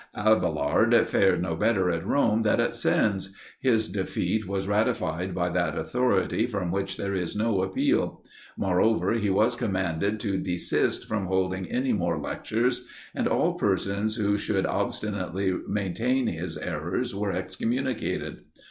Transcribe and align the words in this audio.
Abailard 0.15 1.05
fared 1.07 1.43
no 1.43 1.55
better 1.55 1.91
at 1.91 2.07
Rome 2.07 2.41
than 2.41 2.59
at 2.59 2.75
Sens. 2.75 3.35
His 3.59 3.87
defeat 3.87 4.47
was 4.47 4.67
ratified 4.67 5.35
by 5.35 5.49
that 5.49 5.77
authority 5.77 6.47
from 6.47 6.71
which 6.71 6.97
there 6.97 7.13
is 7.13 7.35
no 7.35 7.61
appeal. 7.61 8.23
Moreover, 8.57 9.11
he 9.13 9.29
was 9.29 9.55
commanded 9.55 10.19
to 10.21 10.39
desist 10.39 11.05
from 11.07 11.27
holding 11.27 11.67
any 11.67 11.93
more 11.93 12.17
lectures; 12.19 12.87
and 13.13 13.27
all 13.27 13.53
persons 13.53 14.15
who 14.15 14.39
should 14.39 14.65
obstinately 14.65 15.55
maintain 15.67 16.25
his 16.25 16.57
errors 16.57 17.13
were 17.13 17.31
excommunicated. 17.31 18.37